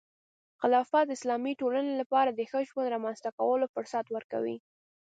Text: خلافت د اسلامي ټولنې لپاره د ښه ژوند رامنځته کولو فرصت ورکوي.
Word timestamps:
خلافت 0.61 1.03
د 1.07 1.11
اسلامي 1.17 1.53
ټولنې 1.61 1.93
لپاره 2.01 2.29
د 2.31 2.39
ښه 2.49 2.59
ژوند 2.69 2.91
رامنځته 2.95 3.29
کولو 3.39 3.65
فرصت 3.73 4.05
ورکوي. 4.15 4.57